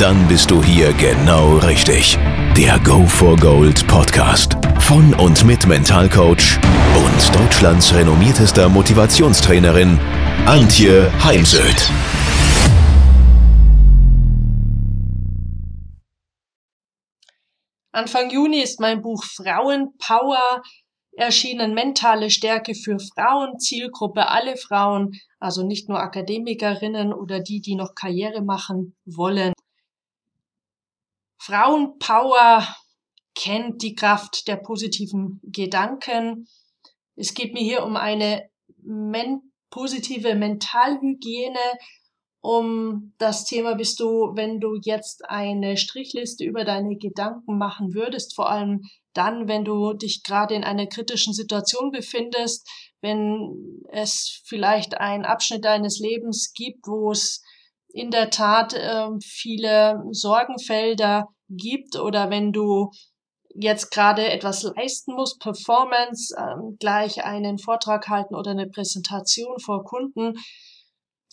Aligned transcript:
Dann 0.00 0.26
bist 0.28 0.50
du 0.50 0.64
hier 0.64 0.94
genau 0.94 1.58
richtig. 1.58 2.16
Der 2.56 2.78
Go 2.78 3.04
for 3.04 3.36
Gold 3.36 3.86
Podcast 3.86 4.56
von 4.78 5.12
und 5.12 5.44
mit 5.44 5.66
Mentalcoach 5.66 6.58
und 6.96 7.38
Deutschlands 7.38 7.92
renommiertester 7.92 8.70
Motivationstrainerin 8.70 9.98
Antje 10.46 11.12
Heimsöth. 11.22 11.90
Anfang 17.92 18.30
Juni 18.30 18.62
ist 18.62 18.80
mein 18.80 19.02
Buch 19.02 19.22
Frauenpower 19.22 20.62
erschienen. 21.12 21.74
Mentale 21.74 22.30
Stärke 22.30 22.74
für 22.74 22.96
Frauen, 22.98 23.58
Zielgruppe 23.58 24.30
alle 24.30 24.56
Frauen, 24.56 25.12
also 25.38 25.62
nicht 25.62 25.90
nur 25.90 26.00
Akademikerinnen 26.00 27.12
oder 27.12 27.40
die, 27.40 27.60
die 27.60 27.74
noch 27.74 27.94
Karriere 27.94 28.40
machen 28.40 28.96
wollen. 29.04 29.52
Frauenpower 31.40 32.66
kennt 33.34 33.82
die 33.82 33.94
Kraft 33.94 34.46
der 34.46 34.56
positiven 34.56 35.40
Gedanken. 35.42 36.46
Es 37.16 37.34
geht 37.34 37.54
mir 37.54 37.62
hier 37.62 37.84
um 37.84 37.96
eine 37.96 38.48
men 38.82 39.52
positive 39.70 40.34
Mentalhygiene, 40.34 41.58
um 42.42 43.14
das 43.18 43.44
Thema 43.44 43.74
bist 43.74 44.00
du, 44.00 44.32
wenn 44.34 44.60
du 44.60 44.78
jetzt 44.82 45.28
eine 45.28 45.76
Strichliste 45.76 46.44
über 46.44 46.64
deine 46.64 46.96
Gedanken 46.96 47.58
machen 47.58 47.94
würdest, 47.94 48.34
vor 48.34 48.50
allem 48.50 48.82
dann, 49.12 49.46
wenn 49.46 49.64
du 49.64 49.92
dich 49.92 50.22
gerade 50.22 50.54
in 50.54 50.64
einer 50.64 50.86
kritischen 50.86 51.34
Situation 51.34 51.90
befindest, 51.90 52.68
wenn 53.00 53.82
es 53.90 54.42
vielleicht 54.44 54.98
einen 54.98 55.24
Abschnitt 55.24 55.64
deines 55.64 55.98
Lebens 55.98 56.52
gibt, 56.54 56.86
wo 56.86 57.12
es 57.12 57.42
in 57.92 58.10
der 58.10 58.30
Tat 58.30 58.74
äh, 58.74 59.08
viele 59.22 60.02
Sorgenfelder 60.10 61.28
gibt 61.48 61.96
oder 61.96 62.30
wenn 62.30 62.52
du 62.52 62.90
jetzt 63.54 63.90
gerade 63.90 64.28
etwas 64.28 64.62
leisten 64.62 65.14
musst, 65.14 65.40
Performance, 65.40 66.34
ähm, 66.38 66.76
gleich 66.78 67.24
einen 67.24 67.58
Vortrag 67.58 68.08
halten 68.08 68.34
oder 68.34 68.52
eine 68.52 68.68
Präsentation 68.68 69.58
vor 69.58 69.84
Kunden. 69.84 70.34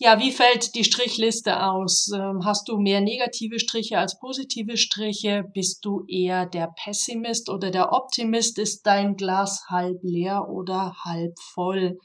Ja, 0.00 0.20
wie 0.20 0.30
fällt 0.30 0.74
die 0.76 0.84
Strichliste 0.84 1.62
aus? 1.62 2.10
Ähm, 2.14 2.44
hast 2.44 2.68
du 2.68 2.78
mehr 2.78 3.00
negative 3.00 3.58
Striche 3.58 3.98
als 3.98 4.18
positive 4.18 4.76
Striche? 4.76 5.44
Bist 5.52 5.84
du 5.84 6.04
eher 6.06 6.46
der 6.46 6.72
Pessimist 6.84 7.48
oder 7.48 7.70
der 7.70 7.92
Optimist? 7.92 8.58
Ist 8.58 8.82
dein 8.82 9.16
Glas 9.16 9.64
halb 9.68 9.98
leer 10.02 10.48
oder 10.48 10.94
halb 11.04 11.36
voll? 11.52 11.98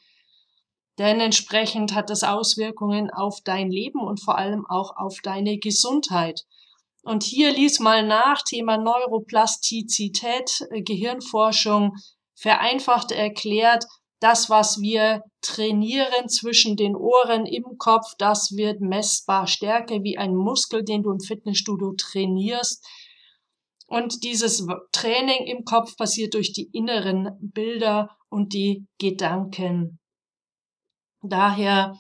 Denn 1.00 1.20
entsprechend 1.20 1.96
hat 1.96 2.10
das 2.10 2.24
Auswirkungen 2.24 3.10
auf 3.10 3.40
dein 3.44 3.72
Leben 3.72 4.00
und 4.00 4.24
vor 4.24 4.38
allem 4.38 4.66
auch 4.68 4.96
auf 4.96 5.18
deine 5.24 5.58
Gesundheit. 5.58 6.42
Und 7.02 7.24
hier 7.24 7.52
lies 7.52 7.80
mal 7.80 8.06
nach, 8.06 8.44
Thema 8.44 8.78
Neuroplastizität, 8.78 10.68
äh, 10.72 10.82
Gehirnforschung, 10.82 11.96
vereinfacht 12.36 13.12
erklärt, 13.12 13.86
das, 14.20 14.50
was 14.50 14.80
wir 14.80 15.22
trainieren 15.42 16.30
zwischen 16.30 16.78
den 16.78 16.96
Ohren 16.96 17.46
im 17.46 17.78
Kopf, 17.78 18.14
das 18.18 18.54
wird 18.56 18.80
messbar 18.80 19.48
stärker 19.48 20.02
wie 20.02 20.18
ein 20.18 20.34
Muskel, 20.34 20.84
den 20.86 21.04
du 21.04 21.12
im 21.12 21.20
Fitnessstudio 21.20 21.94
trainierst. 21.98 22.86
Und 23.88 24.24
dieses 24.24 24.66
Training 24.94 25.46
im 25.48 25.66
Kopf 25.66 25.98
passiert 25.98 26.36
durch 26.36 26.54
die 26.54 26.70
inneren 26.72 27.38
Bilder 27.42 28.16
und 28.30 28.54
die 28.54 28.88
Gedanken. 28.98 30.00
Daher 31.24 32.00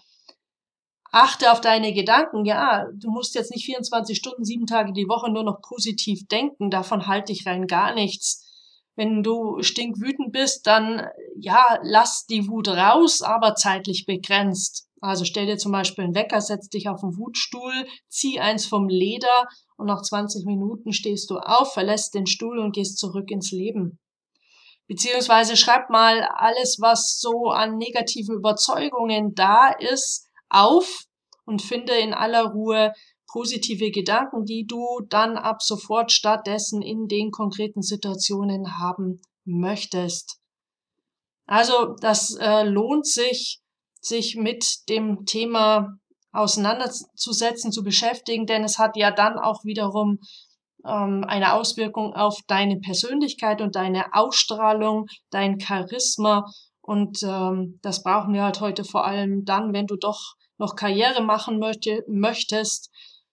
achte 1.11 1.51
auf 1.51 1.61
deine 1.61 1.93
Gedanken. 1.93 2.45
Ja, 2.45 2.85
du 2.93 3.09
musst 3.09 3.35
jetzt 3.35 3.51
nicht 3.51 3.65
24 3.65 4.17
Stunden, 4.17 4.43
sieben 4.43 4.65
Tage 4.65 4.93
die 4.93 5.07
Woche 5.07 5.31
nur 5.31 5.43
noch 5.43 5.61
positiv 5.61 6.27
denken. 6.27 6.69
Davon 6.69 7.07
halte 7.07 7.31
ich 7.31 7.45
rein 7.45 7.67
gar 7.67 7.93
nichts. 7.93 8.49
Wenn 8.95 9.23
du 9.23 9.61
stinkwütend 9.61 10.31
bist, 10.31 10.67
dann 10.67 11.07
ja, 11.39 11.79
lass 11.81 12.25
die 12.25 12.47
Wut 12.47 12.67
raus, 12.67 13.21
aber 13.21 13.55
zeitlich 13.55 14.05
begrenzt. 14.05 14.87
Also 15.01 15.25
stell 15.25 15.47
dir 15.47 15.57
zum 15.57 15.71
Beispiel 15.71 16.03
einen 16.05 16.15
Wecker, 16.15 16.39
setz 16.41 16.69
dich 16.69 16.87
auf 16.87 17.01
den 17.01 17.17
Wutstuhl, 17.17 17.73
zieh 18.07 18.39
eins 18.39 18.65
vom 18.65 18.87
Leder 18.87 19.47
und 19.77 19.87
nach 19.87 20.01
20 20.01 20.45
Minuten 20.45 20.93
stehst 20.93 21.29
du 21.29 21.37
auf, 21.39 21.73
verlässt 21.73 22.13
den 22.13 22.25
Stuhl 22.25 22.59
und 22.59 22.73
gehst 22.73 22.97
zurück 22.97 23.29
ins 23.29 23.51
Leben. 23.51 23.99
Beziehungsweise 24.87 25.55
schreib 25.55 25.89
mal 25.89 26.23
alles, 26.23 26.77
was 26.79 27.19
so 27.19 27.49
an 27.49 27.77
negativen 27.77 28.35
Überzeugungen 28.35 29.33
da 29.33 29.69
ist, 29.69 30.29
auf 30.49 31.05
und 31.45 31.61
finde 31.61 31.93
in 31.93 32.13
aller 32.13 32.43
Ruhe 32.43 32.93
positive 33.31 33.89
Gedanken, 33.89 34.45
die 34.45 34.65
du 34.67 34.99
dann 35.09 35.37
ab 35.37 35.61
sofort 35.61 36.11
stattdessen 36.11 36.81
in 36.81 37.07
den 37.07 37.31
konkreten 37.31 37.81
Situationen 37.81 38.77
haben 38.77 39.21
möchtest. 39.43 40.39
Also 41.45 41.95
das 41.99 42.35
äh, 42.35 42.63
lohnt 42.63 43.07
sich, 43.07 43.59
sich 43.99 44.35
mit 44.35 44.87
dem 44.87 45.25
Thema 45.25 45.97
auseinanderzusetzen, 46.31 47.71
zu 47.71 47.83
beschäftigen, 47.83 48.45
denn 48.45 48.63
es 48.63 48.77
hat 48.79 48.97
ja 48.97 49.11
dann 49.11 49.37
auch 49.37 49.63
wiederum 49.63 50.19
ähm, 50.85 51.23
eine 51.25 51.53
Auswirkung 51.53 52.13
auf 52.13 52.39
deine 52.47 52.79
Persönlichkeit 52.79 53.61
und 53.61 53.75
deine 53.75 54.13
Ausstrahlung, 54.13 55.07
dein 55.29 55.59
Charisma. 55.59 56.45
Und 56.81 57.23
ähm, 57.23 57.79
das 57.81 58.03
brauchen 58.03 58.33
wir 58.33 58.43
halt 58.43 58.59
heute 58.59 58.83
vor 58.83 59.05
allem 59.05 59.45
dann, 59.45 59.73
wenn 59.73 59.87
du 59.87 59.95
doch 59.95 60.35
noch 60.57 60.75
Karriere 60.75 61.23
machen 61.23 61.59
möchte, 61.59 62.03
möchtest. 62.07 62.91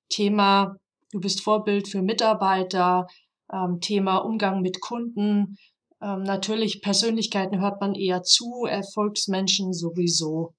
Thema, 0.08 0.76
du 1.12 1.20
bist 1.20 1.42
Vorbild 1.42 1.88
für 1.88 2.02
Mitarbeiter, 2.02 3.06
ähm, 3.52 3.80
Thema 3.80 4.18
Umgang 4.18 4.60
mit 4.60 4.80
Kunden. 4.80 5.56
Ähm, 6.02 6.22
natürlich 6.22 6.82
Persönlichkeiten 6.82 7.60
hört 7.60 7.80
man 7.80 7.94
eher 7.94 8.22
zu, 8.22 8.64
Erfolgsmenschen 8.68 9.72
sowieso. 9.72 10.54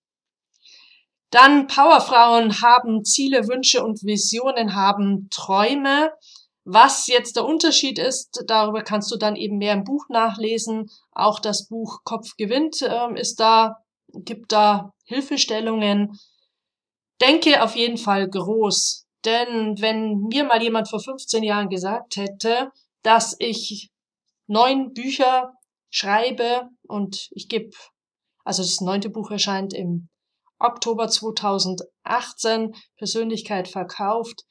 Dann 1.31 1.67
Powerfrauen 1.67 2.61
haben 2.61 3.05
Ziele, 3.05 3.47
Wünsche 3.47 3.83
und 3.83 4.03
Visionen, 4.03 4.75
haben 4.75 5.29
Träume. 5.29 6.11
Was 6.63 7.07
jetzt 7.07 7.35
der 7.37 7.45
Unterschied 7.45 7.97
ist, 7.97 8.43
darüber 8.45 8.83
kannst 8.83 9.11
du 9.11 9.17
dann 9.17 9.35
eben 9.35 9.57
mehr 9.57 9.73
im 9.73 9.83
Buch 9.83 10.05
nachlesen. 10.09 10.89
Auch 11.11 11.39
das 11.39 11.67
Buch 11.67 12.01
Kopf 12.03 12.35
gewinnt 12.37 12.81
äh, 12.81 13.19
ist 13.19 13.39
da, 13.39 13.77
gibt 14.13 14.51
da 14.51 14.93
Hilfestellungen. 15.05 16.17
Denke 17.19 17.63
auf 17.63 17.75
jeden 17.75 17.97
Fall 17.97 18.29
groß. 18.29 19.07
Denn 19.25 19.79
wenn 19.79 20.19
mir 20.29 20.43
mal 20.43 20.61
jemand 20.61 20.89
vor 20.89 20.99
15 20.99 21.43
Jahren 21.43 21.69
gesagt 21.69 22.15
hätte, 22.15 22.71
dass 23.03 23.35
ich 23.39 23.91
neun 24.47 24.93
Bücher 24.93 25.53
schreibe 25.89 26.69
und 26.87 27.27
ich 27.31 27.47
gebe, 27.47 27.71
also 28.43 28.61
das 28.63 28.81
neunte 28.81 29.09
Buch 29.09 29.31
erscheint 29.31 29.73
im 29.73 30.09
Oktober 30.59 31.07
2018, 31.07 32.75
Persönlichkeit 32.97 33.67
verkauft, 33.67 34.43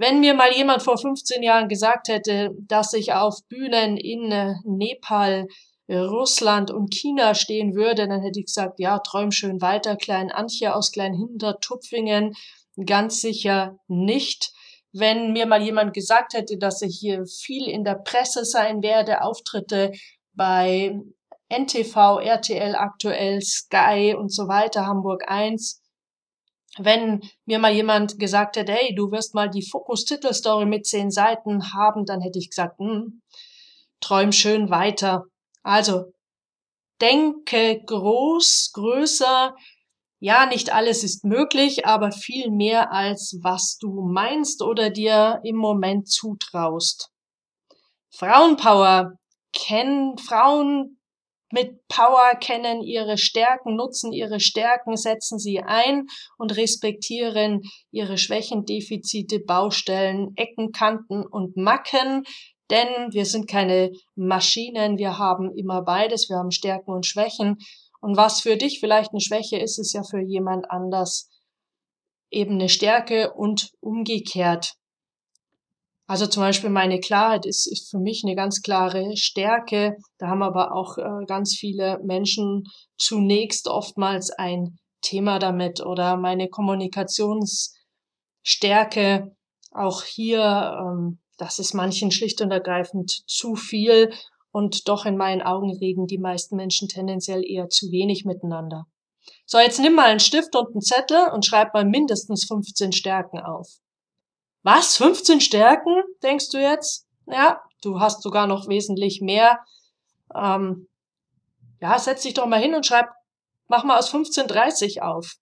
wenn 0.00 0.20
mir 0.20 0.32
mal 0.32 0.50
jemand 0.50 0.82
vor 0.82 0.96
15 0.96 1.42
Jahren 1.42 1.68
gesagt 1.68 2.08
hätte, 2.08 2.56
dass 2.66 2.94
ich 2.94 3.12
auf 3.12 3.36
Bühnen 3.50 3.98
in 3.98 4.32
äh, 4.32 4.54
Nepal, 4.64 5.46
äh, 5.88 5.98
Russland 5.98 6.70
und 6.70 6.94
China 6.94 7.34
stehen 7.34 7.74
würde, 7.74 8.08
dann 8.08 8.22
hätte 8.22 8.40
ich 8.40 8.46
gesagt, 8.46 8.80
ja, 8.80 8.98
träum 9.00 9.30
schön 9.30 9.60
weiter, 9.60 9.96
Klein 9.96 10.32
Antje 10.32 10.74
aus 10.74 10.90
Klein 10.90 11.12
Hintertupfingen, 11.12 12.32
ganz 12.86 13.20
sicher 13.20 13.78
nicht. 13.88 14.52
Wenn 14.90 15.34
mir 15.34 15.44
mal 15.44 15.60
jemand 15.60 15.92
gesagt 15.92 16.32
hätte, 16.32 16.56
dass 16.56 16.80
ich 16.80 16.96
hier 16.98 17.26
viel 17.26 17.68
in 17.68 17.84
der 17.84 17.96
Presse 17.96 18.46
sein 18.46 18.82
werde, 18.82 19.20
Auftritte 19.20 19.92
bei 20.32 20.98
NTV, 21.50 22.20
RTL 22.20 22.74
aktuell, 22.74 23.42
Sky 23.42 24.16
und 24.18 24.32
so 24.32 24.48
weiter, 24.48 24.86
Hamburg 24.86 25.24
1, 25.26 25.82
wenn 26.84 27.20
mir 27.44 27.58
mal 27.58 27.72
jemand 27.72 28.18
gesagt 28.18 28.56
hätte, 28.56 28.72
hey, 28.72 28.94
du 28.94 29.10
wirst 29.10 29.34
mal 29.34 29.48
die 29.48 29.66
Fokus-Titelstory 29.68 30.66
mit 30.66 30.86
zehn 30.86 31.10
Seiten 31.10 31.72
haben, 31.72 32.04
dann 32.04 32.20
hätte 32.20 32.38
ich 32.38 32.50
gesagt, 32.50 32.78
hm, 32.78 33.22
träum 34.00 34.32
schön 34.32 34.70
weiter. 34.70 35.24
Also, 35.62 36.12
denke 37.00 37.82
groß, 37.84 38.70
größer. 38.74 39.54
Ja, 40.18 40.46
nicht 40.46 40.72
alles 40.72 41.02
ist 41.02 41.24
möglich, 41.24 41.86
aber 41.86 42.12
viel 42.12 42.50
mehr 42.50 42.92
als 42.92 43.38
was 43.42 43.78
du 43.78 44.02
meinst 44.02 44.62
oder 44.62 44.90
dir 44.90 45.40
im 45.44 45.56
Moment 45.56 46.08
zutraust. 46.08 47.10
Frauenpower 48.10 49.12
kennen 49.52 50.18
Frauen 50.18 50.99
mit 51.52 51.86
Power, 51.88 52.32
kennen 52.40 52.82
ihre 52.82 53.18
Stärken, 53.18 53.76
nutzen 53.76 54.12
ihre 54.12 54.40
Stärken, 54.40 54.96
setzen 54.96 55.38
sie 55.38 55.60
ein 55.60 56.06
und 56.38 56.56
respektieren 56.56 57.62
ihre 57.90 58.18
Schwächen, 58.18 58.64
Defizite, 58.64 59.40
Baustellen, 59.40 60.32
Ecken, 60.36 60.72
Kanten 60.72 61.26
und 61.26 61.56
Macken. 61.56 62.24
Denn 62.70 62.88
wir 63.10 63.26
sind 63.26 63.48
keine 63.48 63.90
Maschinen, 64.14 64.96
wir 64.96 65.18
haben 65.18 65.52
immer 65.56 65.82
beides, 65.82 66.28
wir 66.28 66.36
haben 66.36 66.52
Stärken 66.52 66.92
und 66.92 67.04
Schwächen. 67.04 67.58
Und 68.00 68.16
was 68.16 68.40
für 68.40 68.56
dich 68.56 68.78
vielleicht 68.80 69.10
eine 69.10 69.20
Schwäche 69.20 69.58
ist, 69.58 69.78
ist 69.78 69.92
ja 69.92 70.02
für 70.04 70.20
jemand 70.20 70.70
anders 70.70 71.28
eben 72.30 72.54
eine 72.54 72.68
Stärke 72.68 73.32
und 73.32 73.72
umgekehrt. 73.80 74.74
Also 76.10 76.26
zum 76.26 76.42
Beispiel 76.42 76.70
meine 76.70 76.98
Klarheit 76.98 77.46
ist, 77.46 77.70
ist 77.70 77.88
für 77.88 78.00
mich 78.00 78.24
eine 78.24 78.34
ganz 78.34 78.62
klare 78.62 79.16
Stärke. 79.16 79.96
Da 80.18 80.26
haben 80.26 80.42
aber 80.42 80.74
auch 80.74 80.98
äh, 80.98 81.24
ganz 81.28 81.54
viele 81.54 82.00
Menschen 82.02 82.64
zunächst 82.98 83.68
oftmals 83.68 84.32
ein 84.32 84.76
Thema 85.02 85.38
damit 85.38 85.86
oder 85.86 86.16
meine 86.16 86.48
Kommunikationsstärke. 86.48 89.36
Auch 89.70 90.02
hier, 90.02 90.76
ähm, 90.80 91.20
das 91.38 91.60
ist 91.60 91.74
manchen 91.74 92.10
schlicht 92.10 92.40
und 92.40 92.50
ergreifend 92.50 93.22
zu 93.28 93.54
viel 93.54 94.12
und 94.50 94.88
doch 94.88 95.06
in 95.06 95.16
meinen 95.16 95.42
Augen 95.42 95.70
reden 95.76 96.08
die 96.08 96.18
meisten 96.18 96.56
Menschen 96.56 96.88
tendenziell 96.88 97.44
eher 97.48 97.68
zu 97.68 97.92
wenig 97.92 98.24
miteinander. 98.24 98.86
So, 99.46 99.58
jetzt 99.58 99.78
nimm 99.78 99.94
mal 99.94 100.10
einen 100.10 100.18
Stift 100.18 100.56
und 100.56 100.72
einen 100.72 100.80
Zettel 100.80 101.28
und 101.32 101.46
schreib 101.46 101.72
mal 101.72 101.84
mindestens 101.84 102.46
15 102.48 102.90
Stärken 102.90 103.38
auf. 103.38 103.78
Was? 104.62 104.96
15 104.96 105.40
Stärken, 105.40 106.02
denkst 106.22 106.50
du 106.50 106.58
jetzt? 106.58 107.06
Ja, 107.26 107.62
du 107.82 108.00
hast 108.00 108.22
sogar 108.22 108.46
noch 108.46 108.68
wesentlich 108.68 109.20
mehr. 109.20 109.60
Ähm, 110.34 110.88
ja, 111.80 111.98
setz 111.98 112.22
dich 112.22 112.34
doch 112.34 112.46
mal 112.46 112.60
hin 112.60 112.74
und 112.74 112.84
schreib, 112.84 113.08
mach 113.68 113.84
mal 113.84 113.98
aus 113.98 114.10
15 114.10 114.46
30 114.48 115.02
auf. 115.02 115.36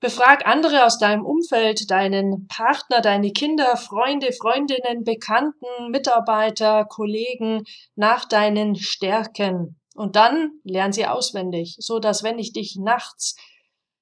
Befrag 0.00 0.46
andere 0.46 0.86
aus 0.86 0.98
deinem 0.98 1.26
Umfeld, 1.26 1.90
deinen 1.90 2.46
Partner, 2.46 3.02
deine 3.02 3.32
Kinder, 3.32 3.76
Freunde, 3.76 4.32
Freundinnen, 4.32 5.04
Bekannten, 5.04 5.90
Mitarbeiter, 5.90 6.86
Kollegen 6.86 7.64
nach 7.96 8.24
deinen 8.24 8.76
Stärken. 8.76 9.78
Und 9.94 10.16
dann 10.16 10.52
lern 10.64 10.92
sie 10.92 11.06
auswendig, 11.06 11.76
so 11.80 11.98
dass 11.98 12.22
wenn 12.22 12.38
ich 12.38 12.54
dich 12.54 12.76
nachts 12.80 13.36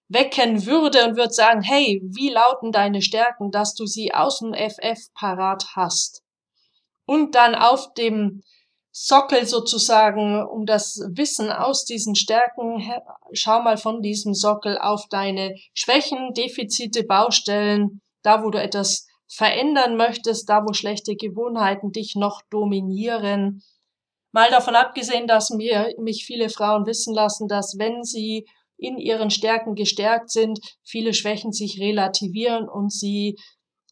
wecken 0.08 0.64
würde 0.66 1.04
und 1.04 1.16
würde 1.16 1.32
sagen, 1.32 1.62
hey, 1.62 2.00
wie 2.02 2.30
lauten 2.30 2.72
deine 2.72 3.02
Stärken, 3.02 3.50
dass 3.50 3.74
du 3.74 3.86
sie 3.86 4.14
aus 4.14 4.40
dem 4.40 4.54
FF 4.54 5.12
parat 5.14 5.66
hast. 5.76 6.22
Und 7.06 7.34
dann 7.34 7.54
auf 7.54 7.92
dem 7.94 8.42
Sockel 8.90 9.46
sozusagen, 9.46 10.44
um 10.44 10.66
das 10.66 11.00
Wissen 11.10 11.50
aus 11.52 11.84
diesen 11.84 12.16
Stärken, 12.16 12.82
schau 13.32 13.62
mal 13.62 13.76
von 13.76 14.02
diesem 14.02 14.34
Sockel 14.34 14.78
auf 14.78 15.06
deine 15.08 15.54
Schwächen, 15.72 16.32
Defizite, 16.34 17.04
Baustellen, 17.04 18.00
da 18.22 18.42
wo 18.42 18.50
du 18.50 18.60
etwas 18.60 19.06
verändern 19.28 19.96
möchtest, 19.96 20.48
da 20.48 20.64
wo 20.66 20.72
schlechte 20.72 21.14
Gewohnheiten 21.14 21.92
dich 21.92 22.14
noch 22.16 22.42
dominieren. 22.50 23.62
Mal 24.32 24.50
davon 24.50 24.74
abgesehen, 24.74 25.26
dass 25.26 25.50
mir, 25.50 25.94
mich 25.98 26.24
viele 26.24 26.48
Frauen 26.48 26.86
wissen 26.86 27.14
lassen, 27.14 27.46
dass 27.46 27.76
wenn 27.78 28.02
sie 28.02 28.46
in 28.78 28.96
ihren 28.96 29.30
Stärken 29.30 29.74
gestärkt 29.74 30.30
sind, 30.30 30.60
viele 30.82 31.12
Schwächen 31.12 31.52
sich 31.52 31.80
relativieren 31.80 32.68
und 32.68 32.92
sie 32.92 33.36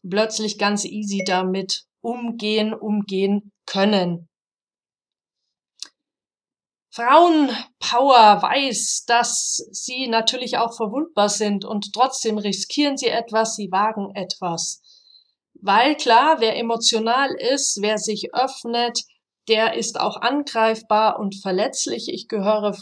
plötzlich 0.09 0.57
ganz 0.57 0.85
easy 0.85 1.23
damit 1.25 1.83
umgehen, 2.01 2.73
umgehen 2.73 3.51
können. 3.65 4.29
Frauenpower 6.97 8.41
weiß, 8.41 9.03
dass 9.05 9.67
sie 9.71 10.07
natürlich 10.07 10.57
auch 10.57 10.75
verwundbar 10.75 11.29
sind 11.29 11.63
und 11.63 11.93
trotzdem 11.93 12.39
riskieren 12.39 12.97
sie 12.97 13.09
etwas, 13.09 13.55
sie 13.55 13.69
wagen 13.71 14.15
etwas. 14.15 14.81
Weil 15.61 15.95
klar, 15.95 16.37
wer 16.39 16.57
emotional 16.57 17.29
ist, 17.35 17.79
wer 17.81 17.99
sich 17.99 18.33
öffnet, 18.33 19.03
der 19.47 19.75
ist 19.75 19.99
auch 19.99 20.17
angreifbar 20.21 21.19
und 21.19 21.35
verletzlich. 21.35 22.09
Ich 22.09 22.27
gehöre 22.27 22.75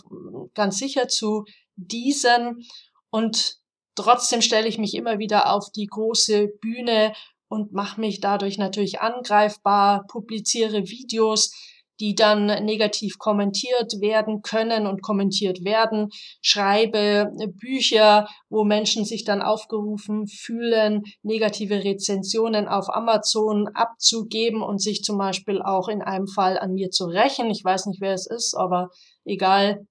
ganz 0.54 0.78
sicher 0.78 1.10
zu 1.10 1.44
diesen. 1.76 2.66
Und 3.10 3.58
trotzdem 3.96 4.42
stelle 4.42 4.68
ich 4.68 4.78
mich 4.78 4.94
immer 4.94 5.20
wieder 5.20 5.52
auf 5.52 5.72
die 5.72 5.88
große 5.88 6.48
Bühne 6.62 7.14
und 7.48 7.74
mache 7.74 8.02
mich 8.02 8.20
dadurch 8.20 8.58
natürlich 8.58 9.02
angreifbar, 9.02 10.06
publiziere 10.08 10.88
Videos, 10.88 11.52
die 12.00 12.16
dann 12.16 12.48
negativ 12.66 13.18
kommentiert 13.18 14.02
werden 14.02 14.42
können 14.42 14.86
und 14.86 15.02
kommentiert 15.02 15.64
werden, 15.64 16.10
schreibe 16.42 17.32
Bücher, 17.54 18.28
wo 18.50 18.64
Menschen 18.64 19.06
sich 19.06 19.24
dann 19.24 19.42
aufgerufen 19.42 20.28
fühlen, 20.28 21.04
negative 21.24 21.84
Rezensionen 21.84 22.68
auf 22.68 22.94
Amazon 22.94 23.70
abzugeben 23.74 24.62
und 24.62 24.82
sich 24.82 25.04
zum 25.04 25.18
Beispiel 25.18 25.62
auch 25.62 25.88
in 25.88 26.02
einem 26.02 26.28
Fall 26.28 26.58
an 26.60 26.74
mir 26.74 26.90
zu 26.90 27.06
rächen. 27.06 27.50
Ich 27.50 27.64
weiß 27.64 27.86
nicht, 27.86 28.02
wer 28.02 28.14
es 28.14 28.28
ist, 28.28 28.56
aber 28.56 28.90
egal, 29.24 29.88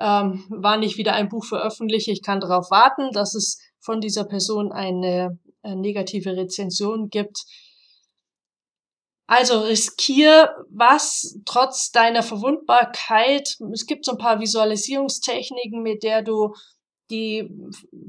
ähm, 0.00 0.44
wann 0.48 0.82
ich 0.82 0.96
wieder 0.96 1.14
ein 1.14 1.28
Buch 1.28 1.44
veröffentliche. 1.44 2.12
Ich 2.12 2.22
kann 2.22 2.40
darauf 2.40 2.70
warten, 2.70 3.10
dass 3.12 3.34
es 3.34 3.58
von 3.80 4.00
dieser 4.00 4.24
Person 4.24 4.72
eine, 4.72 5.38
eine 5.62 5.76
negative 5.76 6.36
Rezension 6.36 7.08
gibt. 7.08 7.44
Also 9.26 9.60
riskier 9.60 10.54
was 10.70 11.38
trotz 11.44 11.90
deiner 11.90 12.22
Verwundbarkeit. 12.22 13.56
Es 13.72 13.86
gibt 13.86 14.04
so 14.04 14.12
ein 14.12 14.18
paar 14.18 14.40
Visualisierungstechniken, 14.40 15.82
mit 15.82 16.02
der 16.02 16.22
du 16.22 16.54
die 17.10 17.50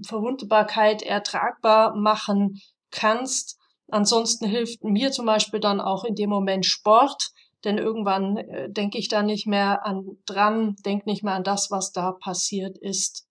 Verwundbarkeit 0.05 1.01
ertragbar 1.01 1.95
machen 1.95 2.61
kannst. 2.91 3.57
Ansonsten 3.89 4.47
hilft 4.47 4.83
mir 4.83 5.11
zum 5.11 5.25
Beispiel 5.25 5.59
dann 5.59 5.81
auch 5.81 6.03
in 6.03 6.15
dem 6.15 6.29
Moment 6.29 6.65
Sport 6.65 7.31
denn 7.63 7.77
irgendwann 7.77 8.37
äh, 8.37 8.69
denke 8.71 8.97
ich 8.97 9.09
da 9.09 9.23
nicht 9.23 9.47
mehr 9.47 9.85
an 9.85 10.17
dran, 10.25 10.75
denke 10.85 11.09
nicht 11.09 11.23
mehr 11.23 11.33
an 11.33 11.43
das, 11.43 11.71
was 11.71 11.91
da 11.91 12.11
passiert 12.11 12.77
ist. 12.77 13.27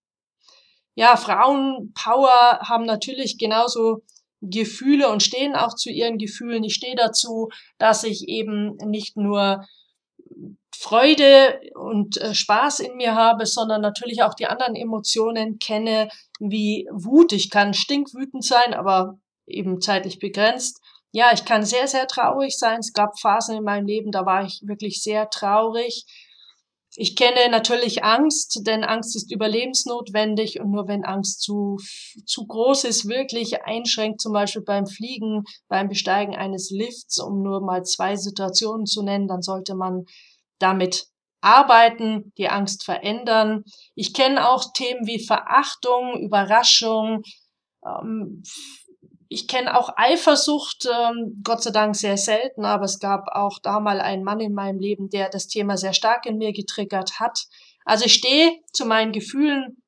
Ja, 0.94 1.16
Frauenpower 1.16 2.60
haben 2.60 2.84
natürlich 2.84 3.38
genauso 3.38 4.02
Gefühle 4.40 5.08
und 5.10 5.22
stehen 5.22 5.54
auch 5.54 5.75
zu 5.75 5.90
ihren 5.90 6.19
Gefühlen. 6.19 6.64
Ich 6.64 6.75
stehe 6.75 6.97
dazu, 6.97 7.49
dass 7.78 8.04
ich 8.04 8.28
eben 8.28 8.76
nicht 8.76 9.16
nur 9.16 9.64
Freude 10.76 11.61
und 11.75 12.18
äh, 12.18 12.35
Spaß 12.35 12.80
in 12.80 12.97
mir 12.97 13.14
habe, 13.14 13.47
sondern 13.47 13.80
natürlich 13.80 14.23
auch 14.23 14.35
die 14.35 14.47
anderen 14.47 14.76
Emotionen 14.76 15.58
kenne, 15.58 16.08
wie 16.38 16.87
Wut. 16.92 17.32
Ich 17.32 17.50
kann 17.50 17.75
stinkwütend 17.75 18.44
sein, 18.44 18.75
aber 18.75 19.18
eben 19.47 19.80
zeitlich 19.80 20.20
begrenzt. 20.20 20.80
Ja, 21.18 21.32
ich 21.34 21.44
kann 21.44 21.64
sehr, 21.64 21.88
sehr 21.88 22.06
traurig 22.06 22.56
sein. 22.56 22.78
Es 22.78 22.92
gab 22.92 23.18
Phasen 23.18 23.56
in 23.56 23.64
meinem 23.64 23.88
Leben, 23.88 24.12
da 24.12 24.25
war 24.25 24.44
ich 24.44 24.60
wirklich 24.64 25.02
sehr 25.02 25.28
traurig. 25.30 26.04
Ich 26.94 27.16
kenne 27.16 27.50
natürlich 27.50 28.04
Angst, 28.04 28.60
denn 28.64 28.84
Angst 28.84 29.16
ist 29.16 29.32
überlebensnotwendig 29.32 30.60
und 30.60 30.70
nur 30.70 30.87
wenn 30.87 31.04
Angst 31.04 31.40
zu, 31.40 31.78
zu 32.25 32.46
groß 32.46 32.84
ist, 32.84 33.08
wirklich 33.08 33.64
einschränkt, 33.64 34.20
zum 34.20 34.32
Beispiel 34.32 34.62
beim 34.62 34.87
Fliegen, 34.87 35.42
beim 35.66 35.88
Besteigen 35.88 36.37
eines 36.37 36.70
Lifts, 36.70 37.18
um 37.18 37.42
nur 37.42 37.62
mal 37.62 37.82
zwei 37.82 38.14
Situationen 38.14 38.87
zu 38.87 39.02
nennen, 39.02 39.26
dann 39.26 39.42
sollte 39.42 39.75
man 39.75 40.04
damit 40.60 41.08
arbeiten, 41.40 42.32
die 42.38 42.48
Angst 42.48 42.84
verändern. 42.84 43.64
Ich 43.96 44.14
kenne 44.14 44.48
auch 44.48 44.72
Themen 44.72 45.04
wie 45.04 45.26
Verachtung, 45.26 46.20
Überraschung, 46.20 47.22
ähm, 47.84 48.44
ich 49.28 49.47
kenne 49.47 49.78
auch 49.78 49.90
Eifersucht, 49.97 50.87
ähm, 50.87 51.40
Gott 51.44 51.62
sei 51.62 51.70
Dank 51.70 51.94
sehr 51.97 52.16
selten, 52.16 52.64
aber 52.64 52.85
es 52.85 52.99
gab 52.99 53.28
auch 53.28 53.58
da 53.62 53.78
mal 53.78 54.00
einen 54.00 54.25
Mann 54.25 54.40
in 54.40 54.54
meinem 54.54 54.78
Leben, 54.78 55.11
der 55.11 55.28
das 55.28 55.49
Thema 55.49 55.76
sehr 55.76 55.92
stark 55.92 56.25
in 56.25 56.38
mir 56.38 56.52
getriggert 56.52 57.20
hat. 57.20 57.44
Also 57.85 58.06
ich 58.06 58.14
stehe 58.14 58.58
zu 58.73 58.87
meinen 58.87 59.12
Gefühlen. 59.12 59.82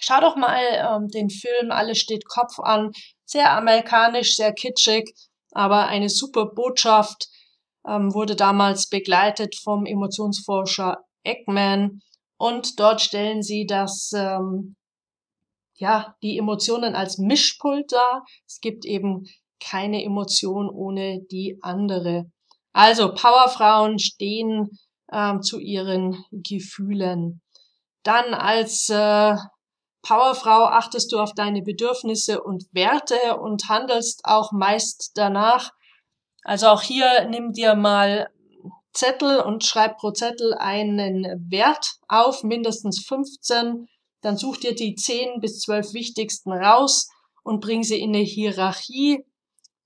Schau 0.00 0.20
doch 0.20 0.36
mal 0.36 0.60
ähm, 0.60 1.08
den 1.08 1.30
Film 1.30 1.70
Alles 1.70 1.98
steht 1.98 2.28
Kopf 2.28 2.58
an. 2.58 2.90
Sehr 3.24 3.52
amerikanisch, 3.52 4.36
sehr 4.36 4.52
kitschig, 4.52 5.14
aber 5.52 5.86
eine 5.86 6.08
super 6.08 6.46
Botschaft. 6.46 7.28
Ähm, 7.88 8.12
wurde 8.12 8.34
damals 8.34 8.88
begleitet 8.88 9.54
vom 9.62 9.86
Emotionsforscher 9.86 11.04
Eggman. 11.22 12.00
Und 12.36 12.80
dort 12.80 13.00
stellen 13.00 13.42
sie 13.42 13.64
das 13.64 14.10
ähm, 14.14 14.74
ja, 15.76 16.16
die 16.22 16.38
Emotionen 16.38 16.94
als 16.94 17.18
Mischpult 17.18 17.92
dar. 17.92 18.24
Es 18.46 18.60
gibt 18.60 18.84
eben 18.84 19.26
keine 19.60 20.04
Emotion 20.04 20.68
ohne 20.68 21.22
die 21.30 21.58
andere. 21.62 22.26
Also 22.72 23.14
Powerfrauen 23.14 23.98
stehen 23.98 24.68
ähm, 25.12 25.42
zu 25.42 25.58
ihren 25.58 26.24
Gefühlen. 26.30 27.40
Dann 28.02 28.34
als 28.34 28.88
äh, 28.88 29.36
Powerfrau 30.02 30.66
achtest 30.66 31.10
du 31.12 31.18
auf 31.18 31.32
deine 31.34 31.62
Bedürfnisse 31.62 32.42
und 32.42 32.64
Werte 32.72 33.38
und 33.40 33.68
handelst 33.68 34.20
auch 34.24 34.52
meist 34.52 35.12
danach. 35.16 35.72
Also 36.44 36.68
auch 36.68 36.82
hier 36.82 37.26
nimm 37.28 37.52
dir 37.52 37.74
mal 37.74 38.28
Zettel 38.92 39.40
und 39.40 39.64
schreib 39.64 39.98
pro 39.98 40.12
Zettel 40.12 40.54
einen 40.54 41.24
Wert 41.50 41.96
auf, 42.08 42.44
mindestens 42.44 43.04
15. 43.06 43.88
Dann 44.26 44.36
such 44.36 44.56
dir 44.56 44.74
die 44.74 44.96
10 44.96 45.38
bis 45.38 45.60
12 45.60 45.92
wichtigsten 45.94 46.50
raus 46.50 47.08
und 47.44 47.60
bring 47.60 47.84
sie 47.84 48.00
in 48.00 48.12
eine 48.12 48.24
Hierarchie. 48.24 49.24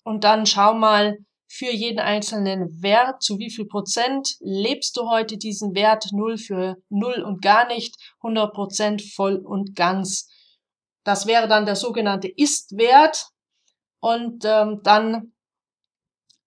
Und 0.02 0.24
dann 0.24 0.46
schau 0.46 0.72
mal 0.72 1.18
für 1.46 1.70
jeden 1.70 1.98
einzelnen 1.98 2.82
Wert, 2.82 3.22
zu 3.22 3.38
wie 3.38 3.50
viel 3.50 3.66
Prozent 3.66 4.36
lebst 4.40 4.96
du 4.96 5.10
heute 5.10 5.36
diesen 5.36 5.74
Wert, 5.74 6.06
0 6.12 6.38
für 6.38 6.78
0 6.88 7.22
und 7.22 7.42
gar 7.42 7.66
nicht, 7.66 7.96
100 8.22 8.54
Prozent 8.54 9.02
voll 9.02 9.36
und 9.36 9.76
ganz. 9.76 10.26
Das 11.04 11.26
wäre 11.26 11.46
dann 11.46 11.66
der 11.66 11.76
sogenannte 11.76 12.28
Ist-Wert. 12.28 13.26
Und 14.00 14.46
ähm, 14.46 14.80
dann 14.82 15.34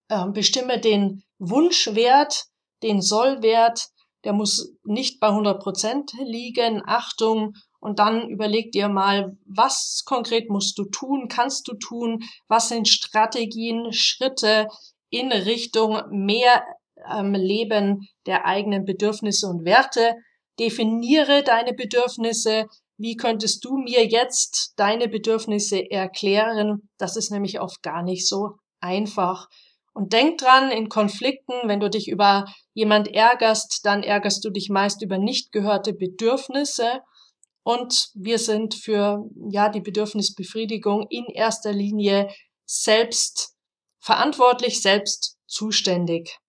ähm, 0.09 0.33
bestimme 0.33 0.79
den 0.79 1.21
Wunschwert, 1.38 2.45
den 2.81 3.03
Sollwert, 3.03 3.89
der 4.23 4.33
muss 4.33 4.73
nicht 4.83 5.19
bei 5.19 5.27
100 5.27 5.62
Prozent 5.62 6.13
liegen. 6.23 6.81
Achtung. 6.85 7.53
Und 7.83 7.99
dann 7.99 8.29
überleg 8.29 8.71
dir 8.71 8.87
mal, 8.87 9.35
was 9.45 10.03
konkret 10.05 10.49
musst 10.49 10.77
du 10.77 10.85
tun, 10.85 11.27
kannst 11.27 11.67
du 11.67 11.73
tun, 11.73 12.23
was 12.47 12.69
sind 12.69 12.87
Strategien, 12.87 13.91
Schritte 13.91 14.69
in 15.09 15.33
Richtung 15.33 16.01
mehr 16.09 16.63
ähm, 17.13 17.33
Leben 17.33 18.07
der 18.25 18.45
eigenen 18.45 18.85
Bedürfnisse 18.85 19.47
und 19.49 19.65
Werte. 19.65 20.15
Definiere 20.61 21.43
deine 21.43 21.73
Bedürfnisse. 21.73 22.67
Wie 22.95 23.17
könntest 23.17 23.65
du 23.65 23.75
mir 23.75 24.05
jetzt 24.05 24.75
deine 24.77 25.09
Bedürfnisse 25.09 25.91
erklären? 25.91 26.87
Das 26.97 27.17
ist 27.17 27.31
nämlich 27.31 27.59
oft 27.59 27.83
gar 27.83 28.01
nicht 28.01 28.29
so 28.29 28.51
einfach. 28.79 29.49
Und 29.93 30.13
denk 30.13 30.37
dran, 30.37 30.71
in 30.71 30.87
Konflikten, 30.87 31.53
wenn 31.65 31.81
du 31.81 31.89
dich 31.89 32.07
über 32.07 32.45
jemand 32.73 33.09
ärgerst, 33.09 33.81
dann 33.83 34.03
ärgerst 34.03 34.45
du 34.45 34.51
dich 34.51 34.69
meist 34.69 35.01
über 35.01 35.17
nicht 35.17 35.51
gehörte 35.51 35.93
Bedürfnisse. 35.93 37.01
Und 37.63 38.10
wir 38.13 38.39
sind 38.39 38.75
für, 38.75 39.24
ja, 39.50 39.70
die 39.70 39.82
Bedürfnisbefriedigung 39.82 41.08
in 41.10 41.25
erster 41.25 41.72
Linie 41.72 42.29
selbst 42.65 43.55
verantwortlich, 44.00 44.82
selbst 44.82 45.38
zuständig. 45.48 46.39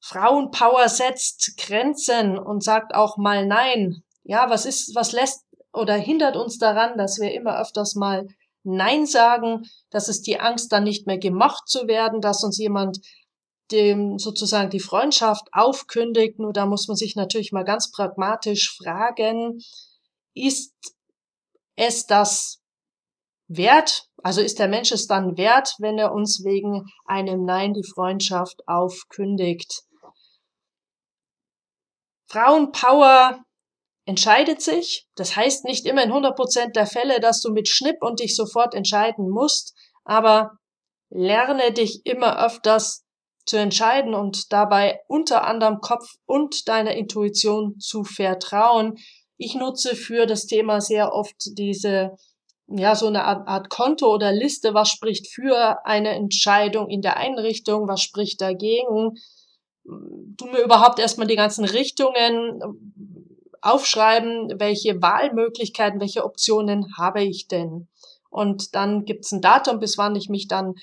Frauenpower 0.00 0.88
setzt 0.88 1.56
Grenzen 1.58 2.38
und 2.38 2.64
sagt 2.64 2.94
auch 2.94 3.18
mal 3.18 3.46
Nein. 3.46 4.02
Ja, 4.24 4.48
was 4.48 4.64
ist, 4.64 4.94
was 4.94 5.12
lässt 5.12 5.44
oder 5.72 5.94
hindert 5.94 6.36
uns 6.36 6.58
daran, 6.58 6.96
dass 6.96 7.20
wir 7.20 7.32
immer 7.32 7.60
öfters 7.60 7.94
mal 7.94 8.26
Nein 8.62 9.06
sagen, 9.06 9.62
das 9.90 10.08
ist 10.08 10.26
die 10.26 10.40
Angst, 10.40 10.72
dann 10.72 10.84
nicht 10.84 11.06
mehr 11.06 11.18
gemacht 11.18 11.68
zu 11.68 11.86
werden, 11.86 12.20
dass 12.20 12.42
uns 12.42 12.58
jemand 12.58 13.00
dem 13.70 14.18
sozusagen 14.18 14.70
die 14.70 14.80
Freundschaft 14.80 15.48
aufkündigt. 15.52 16.38
Nur 16.38 16.52
da 16.52 16.66
muss 16.66 16.88
man 16.88 16.96
sich 16.96 17.16
natürlich 17.16 17.52
mal 17.52 17.64
ganz 17.64 17.90
pragmatisch 17.90 18.76
fragen, 18.76 19.60
ist 20.34 20.74
es 21.76 22.06
das 22.06 22.60
wert? 23.48 24.08
Also 24.22 24.40
ist 24.40 24.58
der 24.58 24.68
Mensch 24.68 24.92
es 24.92 25.06
dann 25.06 25.36
wert, 25.36 25.74
wenn 25.78 25.98
er 25.98 26.12
uns 26.12 26.44
wegen 26.44 26.86
einem 27.04 27.44
Nein 27.44 27.74
die 27.74 27.88
Freundschaft 27.94 28.60
aufkündigt? 28.66 29.82
Frauenpower 32.26 33.42
entscheidet 34.04 34.62
sich. 34.62 35.06
Das 35.16 35.36
heißt 35.36 35.64
nicht 35.64 35.84
immer 35.86 36.02
in 36.02 36.12
100% 36.12 36.72
der 36.72 36.86
Fälle, 36.86 37.20
dass 37.20 37.40
du 37.40 37.52
mit 37.52 37.68
Schnipp 37.68 37.96
und 38.02 38.20
dich 38.20 38.36
sofort 38.36 38.74
entscheiden 38.74 39.28
musst, 39.28 39.74
aber 40.04 40.52
lerne 41.10 41.72
dich 41.72 42.02
immer 42.04 42.44
öfters 42.44 43.04
zu 43.46 43.56
entscheiden 43.56 44.14
und 44.14 44.52
dabei 44.52 45.00
unter 45.08 45.44
anderem 45.44 45.80
Kopf 45.80 46.06
und 46.24 46.68
deiner 46.68 46.94
Intuition 46.94 47.78
zu 47.80 48.04
vertrauen. 48.04 48.96
Ich 49.42 49.54
nutze 49.54 49.96
für 49.96 50.26
das 50.26 50.44
Thema 50.44 50.82
sehr 50.82 51.14
oft 51.14 51.56
diese, 51.56 52.14
ja, 52.66 52.94
so 52.94 53.06
eine 53.06 53.24
Art, 53.24 53.48
Art 53.48 53.70
Konto 53.70 54.12
oder 54.12 54.32
Liste, 54.32 54.74
was 54.74 54.90
spricht 54.90 55.28
für 55.28 55.86
eine 55.86 56.10
Entscheidung 56.10 56.90
in 56.90 57.00
der 57.00 57.16
Einrichtung, 57.16 57.88
was 57.88 58.02
spricht 58.02 58.42
dagegen. 58.42 59.16
Du 59.84 60.44
mir 60.44 60.60
überhaupt 60.60 60.98
erstmal 60.98 61.26
die 61.26 61.36
ganzen 61.36 61.64
Richtungen, 61.64 62.60
aufschreiben, 63.62 64.58
welche 64.58 65.00
Wahlmöglichkeiten, 65.00 66.00
welche 66.00 66.24
Optionen 66.24 66.86
habe 66.98 67.22
ich 67.22 67.48
denn. 67.48 67.88
Und 68.28 68.74
dann 68.74 69.06
gibt's 69.06 69.32
ein 69.32 69.40
Datum, 69.40 69.78
bis 69.78 69.96
wann 69.96 70.16
ich 70.16 70.28
mich 70.28 70.48
dann 70.48 70.74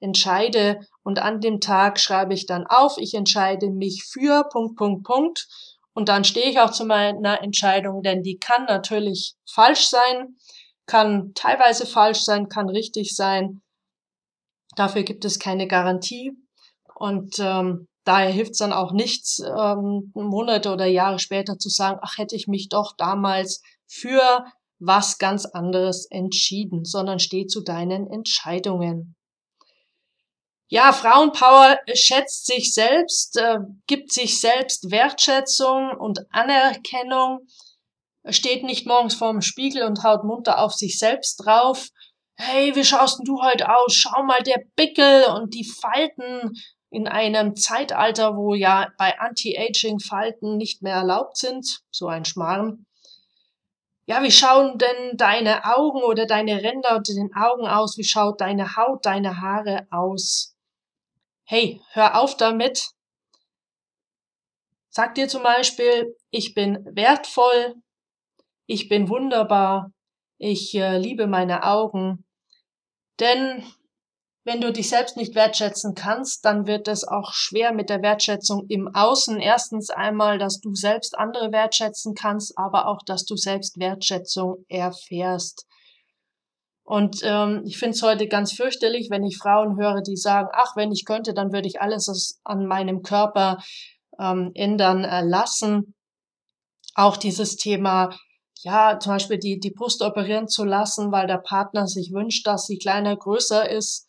entscheide. 0.00 0.80
Und 1.02 1.18
an 1.18 1.40
dem 1.40 1.60
Tag 1.60 2.00
schreibe 2.00 2.32
ich 2.32 2.46
dann 2.46 2.66
auf, 2.66 2.96
ich 2.96 3.12
entscheide 3.12 3.68
mich 3.70 4.04
für 4.04 4.48
Punkt, 4.50 4.76
Punkt, 4.76 5.04
Punkt. 5.04 5.48
Und 5.96 6.10
dann 6.10 6.24
stehe 6.24 6.50
ich 6.50 6.60
auch 6.60 6.72
zu 6.72 6.84
meiner 6.84 7.42
Entscheidung, 7.42 8.02
denn 8.02 8.22
die 8.22 8.36
kann 8.36 8.66
natürlich 8.66 9.34
falsch 9.50 9.86
sein, 9.86 10.36
kann 10.84 11.32
teilweise 11.34 11.86
falsch 11.86 12.20
sein, 12.20 12.50
kann 12.50 12.68
richtig 12.68 13.16
sein. 13.16 13.62
Dafür 14.76 15.04
gibt 15.04 15.24
es 15.24 15.38
keine 15.38 15.66
Garantie. 15.66 16.32
Und 16.96 17.38
ähm, 17.38 17.88
daher 18.04 18.28
hilft 18.28 18.52
es 18.52 18.58
dann 18.58 18.74
auch 18.74 18.92
nichts, 18.92 19.38
ähm, 19.40 20.12
Monate 20.14 20.70
oder 20.70 20.84
Jahre 20.84 21.18
später 21.18 21.58
zu 21.58 21.70
sagen, 21.70 21.98
ach, 22.02 22.18
hätte 22.18 22.36
ich 22.36 22.46
mich 22.46 22.68
doch 22.68 22.94
damals 22.98 23.62
für 23.86 24.44
was 24.78 25.16
ganz 25.16 25.46
anderes 25.46 26.04
entschieden, 26.10 26.84
sondern 26.84 27.20
steh 27.20 27.46
zu 27.46 27.62
deinen 27.62 28.06
Entscheidungen. 28.06 29.15
Ja, 30.68 30.92
Frauenpower 30.92 31.78
schätzt 31.94 32.46
sich 32.46 32.74
selbst, 32.74 33.36
äh, 33.36 33.58
gibt 33.86 34.12
sich 34.12 34.40
selbst 34.40 34.90
Wertschätzung 34.90 35.92
und 35.96 36.26
Anerkennung, 36.30 37.46
steht 38.30 38.64
nicht 38.64 38.84
morgens 38.84 39.14
vorm 39.14 39.42
Spiegel 39.42 39.84
und 39.84 40.02
haut 40.02 40.24
munter 40.24 40.58
auf 40.58 40.72
sich 40.72 40.98
selbst 40.98 41.36
drauf. 41.36 41.90
Hey, 42.34 42.74
wie 42.74 42.84
schaust 42.84 43.18
denn 43.18 43.24
du 43.24 43.40
heute 43.42 43.68
aus? 43.68 43.94
Schau 43.94 44.24
mal, 44.24 44.42
der 44.42 44.60
Bickel 44.74 45.26
und 45.36 45.54
die 45.54 45.64
Falten 45.64 46.52
in 46.90 47.06
einem 47.06 47.54
Zeitalter, 47.54 48.36
wo 48.36 48.54
ja 48.54 48.88
bei 48.98 49.16
Anti-Aging 49.20 50.00
Falten 50.00 50.56
nicht 50.56 50.82
mehr 50.82 50.96
erlaubt 50.96 51.36
sind, 51.36 51.80
so 51.92 52.08
ein 52.08 52.24
Schmarrn. 52.24 52.86
Ja, 54.06 54.20
wie 54.24 54.32
schauen 54.32 54.78
denn 54.78 55.16
deine 55.16 55.64
Augen 55.64 56.02
oder 56.02 56.26
deine 56.26 56.60
Ränder 56.62 56.96
unter 56.96 57.14
den 57.14 57.34
Augen 57.36 57.68
aus? 57.68 57.96
Wie 57.98 58.04
schaut 58.04 58.40
deine 58.40 58.76
Haut, 58.76 59.06
deine 59.06 59.40
Haare 59.40 59.86
aus? 59.90 60.55
Hey, 61.48 61.80
hör 61.92 62.20
auf 62.20 62.36
damit. 62.36 62.90
Sag 64.88 65.14
dir 65.14 65.28
zum 65.28 65.44
Beispiel, 65.44 66.16
ich 66.30 66.54
bin 66.54 66.84
wertvoll, 66.90 67.76
ich 68.66 68.88
bin 68.88 69.08
wunderbar, 69.08 69.92
ich 70.38 70.74
äh, 70.74 70.98
liebe 70.98 71.28
meine 71.28 71.62
Augen. 71.62 72.24
Denn 73.20 73.62
wenn 74.42 74.60
du 74.60 74.72
dich 74.72 74.88
selbst 74.88 75.16
nicht 75.16 75.36
wertschätzen 75.36 75.94
kannst, 75.94 76.44
dann 76.44 76.66
wird 76.66 76.88
es 76.88 77.06
auch 77.06 77.32
schwer 77.32 77.72
mit 77.72 77.90
der 77.90 78.02
Wertschätzung 78.02 78.66
im 78.68 78.92
Außen. 78.92 79.38
Erstens 79.38 79.90
einmal, 79.90 80.38
dass 80.38 80.58
du 80.58 80.74
selbst 80.74 81.16
andere 81.16 81.52
wertschätzen 81.52 82.16
kannst, 82.16 82.58
aber 82.58 82.88
auch, 82.88 83.02
dass 83.06 83.24
du 83.24 83.36
selbst 83.36 83.78
Wertschätzung 83.78 84.64
erfährst. 84.68 85.64
Und 86.86 87.20
ähm, 87.24 87.62
ich 87.66 87.78
finde 87.78 87.96
es 87.96 88.02
heute 88.02 88.28
ganz 88.28 88.52
fürchterlich, 88.52 89.08
wenn 89.10 89.24
ich 89.24 89.38
Frauen 89.38 89.76
höre, 89.76 90.02
die 90.02 90.16
sagen, 90.16 90.48
ach, 90.52 90.76
wenn 90.76 90.92
ich 90.92 91.04
könnte, 91.04 91.34
dann 91.34 91.52
würde 91.52 91.68
ich 91.68 91.80
alles 91.80 92.40
an 92.44 92.66
meinem 92.66 93.02
Körper 93.02 93.58
ähm, 94.18 94.52
ändern 94.54 95.04
äh, 95.04 95.22
lassen. 95.22 95.94
Auch 96.94 97.16
dieses 97.16 97.56
Thema, 97.56 98.16
ja, 98.62 98.98
zum 98.98 99.12
Beispiel 99.12 99.38
die, 99.38 99.58
die 99.58 99.72
Brust 99.72 100.00
operieren 100.00 100.48
zu 100.48 100.64
lassen, 100.64 101.12
weil 101.12 101.26
der 101.26 101.38
Partner 101.38 101.86
sich 101.86 102.12
wünscht, 102.12 102.46
dass 102.46 102.66
sie 102.66 102.78
kleiner, 102.78 103.16
größer 103.16 103.68
ist 103.68 104.06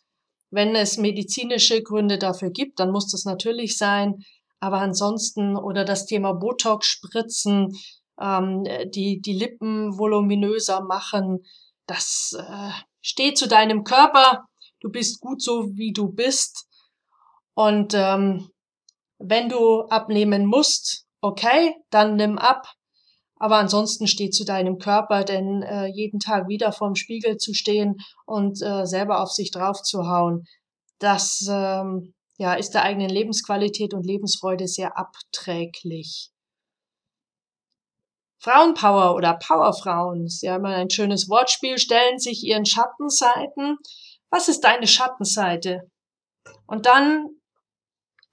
wenn 0.50 0.74
es 0.74 0.96
medizinische 0.96 1.82
Gründe 1.82 2.18
dafür 2.18 2.50
gibt, 2.50 2.80
dann 2.80 2.90
muss 2.90 3.10
das 3.10 3.24
natürlich 3.24 3.76
sein. 3.76 4.24
Aber 4.60 4.78
ansonsten 4.78 5.56
oder 5.56 5.84
das 5.84 6.06
Thema 6.06 6.32
Botox 6.32 6.86
spritzen, 6.86 7.76
ähm, 8.20 8.64
die, 8.86 9.20
die 9.20 9.34
Lippen 9.34 9.98
voluminöser 9.98 10.82
machen, 10.82 11.44
das 11.88 12.36
äh, 12.38 12.70
steht 13.00 13.38
zu 13.38 13.48
deinem 13.48 13.82
Körper. 13.82 14.44
Du 14.80 14.90
bist 14.90 15.20
gut 15.20 15.42
so, 15.42 15.70
wie 15.74 15.92
du 15.92 16.12
bist. 16.12 16.68
Und 17.54 17.94
ähm, 17.94 18.50
wenn 19.18 19.48
du 19.48 19.82
abnehmen 19.88 20.46
musst, 20.46 21.06
okay, 21.20 21.74
dann 21.90 22.14
nimm 22.14 22.38
ab. 22.38 22.66
Aber 23.40 23.56
ansonsten 23.56 24.06
steh 24.06 24.30
zu 24.30 24.44
deinem 24.44 24.78
Körper, 24.78 25.24
denn 25.24 25.62
äh, 25.62 25.86
jeden 25.86 26.20
Tag 26.20 26.48
wieder 26.48 26.72
vorm 26.72 26.94
Spiegel 26.94 27.36
zu 27.36 27.54
stehen 27.54 27.96
und 28.26 28.60
äh, 28.62 28.84
selber 28.84 29.22
auf 29.22 29.30
sich 29.30 29.50
drauf 29.50 29.82
zu 29.82 30.08
hauen, 30.08 30.44
das 30.98 31.46
ähm, 31.48 32.14
ja, 32.36 32.54
ist 32.54 32.70
der 32.70 32.82
eigenen 32.82 33.10
Lebensqualität 33.10 33.94
und 33.94 34.04
Lebensfreude 34.04 34.66
sehr 34.66 34.98
abträglich. 34.98 36.30
Frauenpower 38.40 39.14
oder 39.14 39.34
Powerfrauen, 39.34 40.26
ist 40.26 40.42
ja 40.42 40.56
immer 40.56 40.74
ein 40.74 40.90
schönes 40.90 41.28
Wortspiel, 41.28 41.78
stellen 41.78 42.18
sich 42.18 42.44
ihren 42.44 42.66
Schattenseiten. 42.66 43.78
Was 44.30 44.48
ist 44.48 44.60
deine 44.60 44.86
Schattenseite? 44.86 45.90
Und 46.66 46.86
dann 46.86 47.38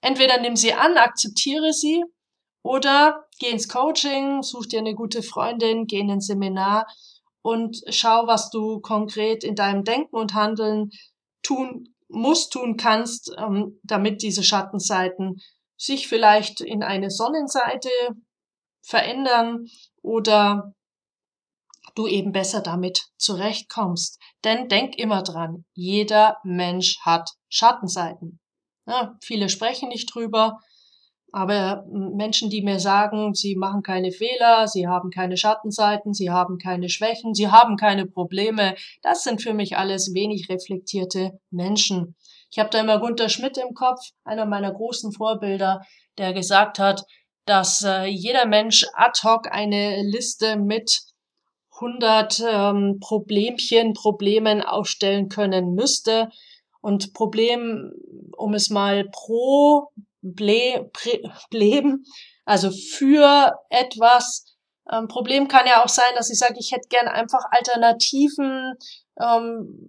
Entweder 0.06 0.40
nimm 0.40 0.54
sie 0.54 0.72
an, 0.72 0.98
akzeptiere 0.98 1.72
sie 1.72 2.04
oder 2.62 3.24
geh 3.40 3.50
ins 3.50 3.68
Coaching, 3.68 4.42
such 4.42 4.66
dir 4.66 4.78
eine 4.78 4.94
gute 4.94 5.20
Freundin, 5.20 5.86
geh 5.88 5.98
in 5.98 6.12
ein 6.12 6.20
Seminar 6.20 6.86
und 7.42 7.82
schau, 7.88 8.28
was 8.28 8.50
du 8.50 8.80
konkret 8.80 9.42
in 9.42 9.56
deinem 9.56 9.82
Denken 9.82 10.14
und 10.14 10.34
Handeln 10.34 10.90
tun 11.42 11.88
musst, 12.08 12.52
tun 12.52 12.76
kannst, 12.76 13.34
ähm, 13.36 13.80
damit 13.82 14.22
diese 14.22 14.44
Schattenseiten 14.44 15.40
sich 15.76 16.06
vielleicht 16.06 16.60
in 16.60 16.84
eine 16.84 17.10
Sonnenseite 17.10 17.90
verändern 18.82 19.66
oder 20.06 20.72
du 21.96 22.06
eben 22.06 22.30
besser 22.30 22.60
damit 22.60 23.08
zurechtkommst. 23.18 24.20
Denn 24.44 24.68
denk 24.68 24.96
immer 24.96 25.22
dran, 25.22 25.64
jeder 25.74 26.36
Mensch 26.44 27.00
hat 27.00 27.30
Schattenseiten. 27.48 28.38
Ja, 28.86 29.16
viele 29.20 29.48
sprechen 29.48 29.88
nicht 29.88 30.14
drüber, 30.14 30.58
aber 31.32 31.84
Menschen, 31.90 32.50
die 32.50 32.62
mir 32.62 32.78
sagen, 32.78 33.34
sie 33.34 33.56
machen 33.56 33.82
keine 33.82 34.12
Fehler, 34.12 34.68
sie 34.68 34.86
haben 34.86 35.10
keine 35.10 35.36
Schattenseiten, 35.36 36.14
sie 36.14 36.30
haben 36.30 36.58
keine 36.58 36.88
Schwächen, 36.88 37.34
sie 37.34 37.48
haben 37.48 37.76
keine 37.76 38.06
Probleme, 38.06 38.76
das 39.02 39.24
sind 39.24 39.42
für 39.42 39.54
mich 39.54 39.76
alles 39.76 40.14
wenig 40.14 40.48
reflektierte 40.48 41.40
Menschen. 41.50 42.14
Ich 42.50 42.60
habe 42.60 42.70
da 42.70 42.78
immer 42.80 43.00
Gunter 43.00 43.28
Schmidt 43.28 43.58
im 43.58 43.74
Kopf, 43.74 44.00
einer 44.22 44.46
meiner 44.46 44.72
großen 44.72 45.12
Vorbilder, 45.12 45.80
der 46.16 46.32
gesagt 46.32 46.78
hat, 46.78 47.02
dass 47.46 47.82
äh, 47.82 48.04
jeder 48.04 48.44
Mensch 48.46 48.84
ad 48.92 49.20
hoc 49.22 49.50
eine 49.50 50.02
Liste 50.02 50.56
mit 50.56 51.00
100 51.76 52.42
ähm, 52.46 52.98
Problemchen, 53.00 53.94
Problemen 53.94 54.62
aufstellen 54.62 55.28
können 55.28 55.74
müsste. 55.74 56.28
Und 56.80 57.12
Problem, 57.14 57.92
um 58.36 58.54
es 58.54 58.70
mal 58.70 59.08
pro 59.10 59.88
Ble 60.22 60.90
Problem, 60.92 62.04
also 62.44 62.70
für 62.70 63.54
etwas. 63.70 64.56
Ähm, 64.90 65.08
Problem 65.08 65.48
kann 65.48 65.66
ja 65.66 65.84
auch 65.84 65.88
sein, 65.88 66.14
dass 66.16 66.30
ich 66.30 66.38
sage, 66.38 66.56
ich 66.58 66.72
hätte 66.72 66.88
gern 66.88 67.08
einfach 67.08 67.44
Alternativen. 67.50 68.74
Ähm, 69.20 69.88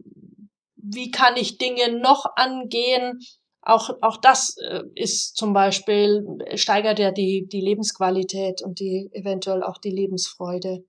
wie 0.75 1.11
kann 1.11 1.37
ich 1.37 1.57
Dinge 1.57 1.99
noch 1.99 2.25
angehen? 2.35 3.19
Auch, 3.67 3.89
auch 3.99 4.15
das 4.15 4.55
äh, 4.59 4.83
ist 4.95 5.35
zum 5.35 5.51
Beispiel, 5.51 6.25
steigert 6.55 6.99
ja 6.99 7.11
die, 7.11 7.49
die 7.51 7.59
Lebensqualität 7.59 8.61
und 8.61 8.79
die 8.79 9.09
eventuell 9.11 9.61
auch 9.61 9.77
die 9.77 9.91
Lebensfreude. 9.91 10.85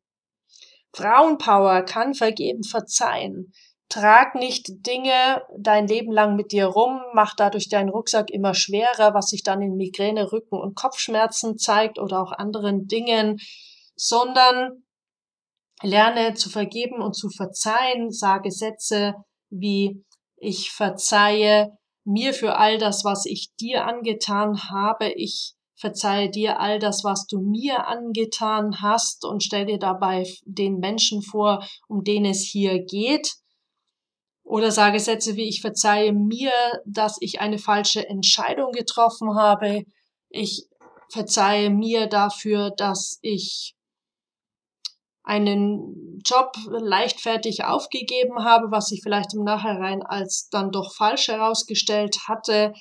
Frauenpower 0.94 1.82
kann 1.82 2.14
vergeben, 2.14 2.62
verzeihen. 2.62 3.52
Trag 3.88 4.37
nicht 4.37 4.87
Dinge 4.87 5.42
dein 5.58 5.88
Leben 5.88 6.12
lang 6.12 6.37
mit 6.37 6.52
dir 6.52 6.66
rum, 6.66 7.00
mach 7.14 7.35
dadurch 7.35 7.68
deinen 7.68 7.88
Rucksack 7.88 8.30
immer 8.30 8.54
schwerer, 8.54 9.12
was 9.12 9.30
sich 9.30 9.42
dann 9.42 9.61
in 9.61 9.75
Migräne, 9.75 10.30
Rücken 10.30 10.56
und 10.56 10.76
Kopfschmerzen 10.76 11.58
zeigt 11.58 11.99
oder 11.99 12.23
auch 12.23 12.30
anderen 12.30 12.87
Dingen, 12.87 13.40
sondern 13.97 14.85
lerne 15.82 16.35
zu 16.35 16.49
vergeben 16.49 17.02
und 17.02 17.14
zu 17.14 17.28
verzeihen, 17.28 18.12
sage 18.12 18.52
Sätze 18.52 19.14
wie 19.50 20.04
ich 20.37 20.70
verzeihe 20.70 21.76
mir 22.09 22.33
für 22.33 22.57
all 22.57 22.79
das, 22.79 23.05
was 23.05 23.27
ich 23.27 23.55
dir 23.61 23.87
angetan 23.87 24.71
habe, 24.71 25.11
ich 25.11 25.55
verzeihe 25.77 26.31
dir 26.31 26.59
all 26.59 26.79
das, 26.79 27.05
was 27.05 27.27
du 27.27 27.41
mir 27.41 27.87
angetan 27.87 28.81
hast 28.81 29.25
und 29.25 29.43
stell 29.43 29.67
dir 29.67 29.79
dabei 29.79 30.27
den 30.45 30.79
Menschen 30.79 31.23
vor, 31.23 31.65
um 31.87 32.03
den 32.03 32.25
es 32.25 32.41
hier 32.41 32.83
geht. 32.83 33.35
Oder 34.43 34.73
sage 34.73 34.99
Sätze 34.99 35.37
wie 35.37 35.49
ich 35.49 35.61
verzeihe 35.61 36.12
mir, 36.12 36.50
dass 36.87 37.19
ich 37.21 37.41
eine 37.41 37.59
falsche 37.59 38.09
Entscheidung 38.09 38.73
getroffen 38.73 39.35
habe. 39.37 39.85
Ich 40.31 40.66
verzeihe 41.12 41.68
mir 41.68 42.07
dafür, 42.07 42.71
dass 42.71 43.18
ich 43.21 43.75
einen 45.29 46.21
Job 46.25 46.57
leichtfertig 46.69 47.64
aufgegeben 47.64 48.45
habe, 48.45 48.71
was 48.71 48.88
sich 48.88 49.03
vielleicht 49.03 49.35
im 49.35 49.45
Nachhinein 49.45 50.03
als 50.03 50.49
dann 50.51 50.73
doch 50.73 50.95
falsch 50.95 51.29
herausgestellt 51.29 52.17
hatte. 52.27 52.73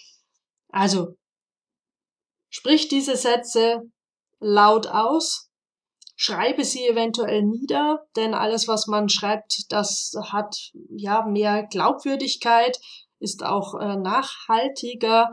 Also 0.70 1.16
sprich 2.50 2.88
diese 2.88 3.16
Sätze 3.16 3.82
laut 4.40 4.88
aus 4.88 5.48
schreibe 6.18 6.66
sie 6.66 6.86
eventuell 6.88 7.44
nieder, 7.44 8.08
denn 8.16 8.34
alles, 8.34 8.68
was 8.68 8.88
man 8.88 9.08
schreibt, 9.08 9.72
das 9.72 10.14
hat 10.32 10.72
ja 10.90 11.24
mehr 11.26 11.64
Glaubwürdigkeit, 11.64 12.78
ist 13.20 13.44
auch 13.44 13.76
äh, 13.76 13.96
nachhaltiger. 13.96 15.30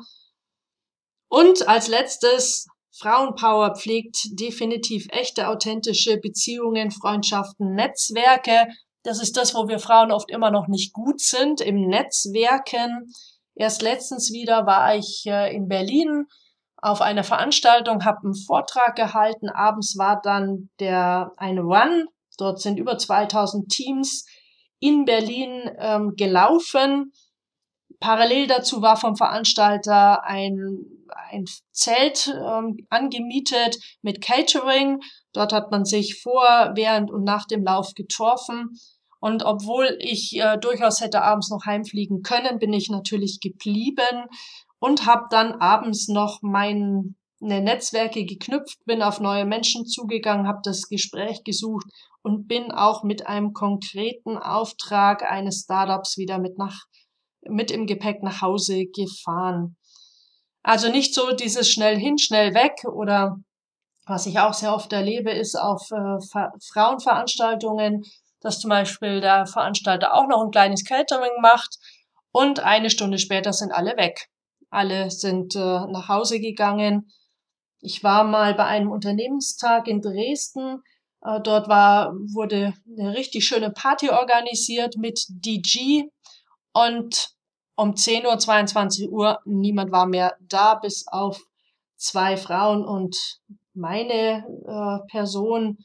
Und 1.29 1.67
als 1.67 1.89
letztes, 1.89 2.67
Frauenpower 2.97 3.75
pflegt 3.75 4.39
definitiv 4.39 5.07
echte, 5.11 5.49
authentische 5.49 6.19
Beziehungen, 6.19 6.91
Freundschaften, 6.91 7.75
Netzwerke. 7.75 8.69
Das 9.03 9.21
ist 9.21 9.37
das, 9.37 9.55
wo 9.55 9.69
wir 9.69 9.79
Frauen 9.79 10.13
oft 10.13 10.31
immer 10.31 10.51
noch 10.51 10.69
nicht 10.69 10.93
gut 10.93 11.21
sind, 11.21 11.61
im 11.61 11.89
Netzwerken. 11.89 13.13
Erst 13.55 13.83
letztens 13.83 14.33
wieder 14.33 14.67
war 14.67 14.97
ich 14.97 15.27
in 15.27 15.69
Berlin 15.69 16.27
auf 16.77 17.01
einer 17.01 17.25
Veranstaltung, 17.25 18.05
habe 18.05 18.25
einen 18.25 18.35
Vortrag 18.35 18.95
gehalten. 18.95 19.49
Abends 19.49 19.97
war 19.97 20.21
dann 20.23 20.69
der 20.81 21.33
ein 21.37 21.59
Run. 21.59 22.07
Dort 22.37 22.61
sind 22.61 22.79
über 22.79 22.99
2000 22.99 23.71
Teams 23.71 24.27
in 24.81 25.05
Berlin 25.05 25.71
ähm, 25.79 26.13
gelaufen. 26.17 27.13
Parallel 28.01 28.47
dazu 28.47 28.83
war 28.83 28.97
vom 28.97 29.17
Veranstalter 29.17 30.25
ein, 30.25 30.85
ein 31.31 31.45
Zelt 31.73 32.29
ähm, 32.29 32.87
angemietet 32.91 33.79
mit 34.03 34.21
Catering. 34.21 35.01
Dort 35.33 35.53
hat 35.53 35.71
man 35.71 35.85
sich 35.85 36.21
vor, 36.23 36.73
während 36.75 37.11
und 37.11 37.25
nach 37.25 37.47
dem 37.47 37.65
Lauf 37.65 37.95
getroffen. 37.95 38.79
Und 39.21 39.43
obwohl 39.43 39.97
ich 40.01 40.39
äh, 40.39 40.59
durchaus 40.59 41.01
hätte 41.01 41.23
abends 41.23 41.51
noch 41.51 41.65
heimfliegen 41.65 42.23
können, 42.23 42.59
bin 42.59 42.73
ich 42.73 42.91
natürlich 42.91 43.41
geblieben 43.41 44.27
und 44.79 45.07
habe 45.07 45.25
dann 45.31 45.55
abends 45.55 46.09
noch 46.09 46.43
meine 46.43 47.15
Netzwerke 47.41 48.27
geknüpft, 48.27 48.85
bin 48.85 49.03
auf 49.03 49.21
neue 49.21 49.47
Menschen 49.47 49.87
zugegangen, 49.87 50.47
habe 50.47 50.61
das 50.63 50.89
Gespräch 50.89 51.43
gesucht 51.43 51.87
und 52.23 52.49
bin 52.49 52.71
auch 52.71 53.03
mit 53.03 53.27
einem 53.27 53.53
konkreten 53.55 54.37
Auftrag 54.37 55.23
eines 55.23 55.63
Startups 55.65 56.19
wieder 56.19 56.39
mit 56.39 56.59
nach 56.59 56.85
mit 57.49 57.71
im 57.71 57.87
Gepäck 57.87 58.23
nach 58.23 58.43
Hause 58.43 58.87
gefahren. 58.87 59.77
Also 60.63 60.91
nicht 60.91 61.15
so 61.15 61.33
dieses 61.33 61.69
schnell 61.69 61.99
hin, 61.99 62.19
schnell 62.19 62.55
weg 62.55 62.85
oder 62.85 63.37
was 64.07 64.27
ich 64.27 64.39
auch 64.39 64.53
sehr 64.53 64.75
oft 64.75 64.93
erlebe, 64.93 65.31
ist 65.31 65.57
auf 65.57 65.91
äh, 65.91 66.19
Frauenveranstaltungen, 66.73 68.05
dass 68.41 68.61
zum 68.61 68.71
Beispiel 68.71 69.21
der 69.21 69.47
Veranstalter 69.47 70.15
auch 70.15 70.27
noch 70.27 70.43
ein 70.43 70.51
kleines 70.51 70.85
Catering 70.85 71.41
macht 71.41 71.79
und 72.33 72.61
eine 72.61 72.91
Stunde 72.91 73.19
später 73.19 73.53
sind 73.53 73.73
alle 73.73 73.97
weg. 73.97 74.29
Alle 74.71 75.11
sind 75.11 75.55
äh, 75.55 75.59
nach 75.59 76.09
Hause 76.09 76.41
gegangen. 76.41 77.11
Ich 77.81 78.03
war 78.03 78.25
mal 78.25 78.55
bei 78.55 78.65
einem 78.65 78.91
Unternehmenstag 78.91 79.89
in 79.89 80.03
Dresden. 80.03 80.83
Äh, 81.23 81.41
dort 81.41 81.69
war, 81.69 82.13
wurde 82.15 82.75
eine 82.99 83.15
richtig 83.15 83.47
schöne 83.47 83.71
Party 83.71 84.11
organisiert 84.11 84.97
mit 84.97 85.25
DG 85.29 86.09
und 86.75 87.31
um 87.77 87.97
10 87.97 88.27
Uhr, 88.27 88.39
22 88.39 89.11
Uhr, 89.11 89.41
niemand 89.45 89.91
war 89.91 90.07
mehr 90.07 90.37
da, 90.41 90.75
bis 90.75 91.07
auf 91.09 91.41
zwei 91.97 92.37
Frauen 92.37 92.85
und 92.85 93.17
meine 93.73 94.45
äh, 94.67 95.11
Person, 95.11 95.79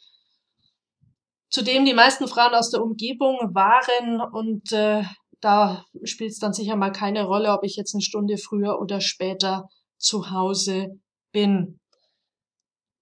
zudem 1.49 1.85
die 1.85 1.93
meisten 1.93 2.27
Frauen 2.27 2.53
aus 2.53 2.69
der 2.69 2.83
Umgebung 2.83 3.37
waren 3.53 4.21
und 4.21 4.71
äh, 4.71 5.03
da 5.41 5.85
spielt 6.03 6.31
es 6.31 6.39
dann 6.39 6.53
sicher 6.53 6.75
mal 6.75 6.91
keine 6.91 7.25
Rolle, 7.25 7.51
ob 7.51 7.63
ich 7.63 7.75
jetzt 7.75 7.95
eine 7.95 8.01
Stunde 8.01 8.37
früher 8.37 8.79
oder 8.79 8.99
später 9.01 9.69
zu 9.97 10.31
Hause 10.31 10.99
bin. 11.31 11.79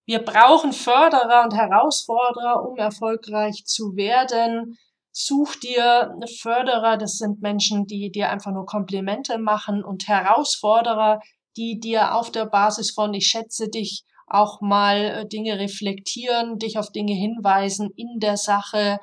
Wir 0.05 0.19
brauchen 0.19 0.71
Förderer 0.71 1.43
und 1.43 1.53
Herausforderer, 1.53 2.63
um 2.65 2.77
erfolgreich 2.77 3.65
zu 3.65 3.95
werden. 3.95 4.77
Such 5.19 5.55
dir 5.55 6.13
Förderer, 6.39 6.95
das 6.95 7.17
sind 7.17 7.41
Menschen, 7.41 7.87
die 7.87 8.11
dir 8.11 8.29
einfach 8.29 8.51
nur 8.51 8.67
Komplimente 8.67 9.39
machen 9.39 9.83
und 9.83 10.07
Herausforderer, 10.07 11.21
die 11.57 11.79
dir 11.79 12.13
auf 12.13 12.31
der 12.31 12.45
Basis 12.45 12.91
von 12.91 13.15
ich 13.15 13.25
schätze 13.25 13.67
dich 13.67 14.03
auch 14.27 14.61
mal 14.61 14.97
äh, 14.97 15.27
Dinge 15.27 15.57
reflektieren, 15.57 16.59
dich 16.59 16.77
auf 16.77 16.91
Dinge 16.91 17.15
hinweisen 17.15 17.89
in 17.95 18.19
der 18.19 18.37
Sache, 18.37 18.99